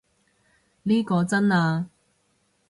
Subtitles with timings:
[0.81, 1.87] 呢個真啊